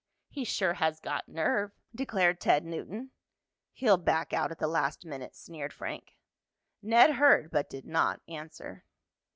[0.29, 3.11] "He sure has got nerve," declared Ted Newton.
[3.71, 6.15] "He'll back out at the last minute," sneered Frank.
[6.81, 8.83] Ned heard but did not answer.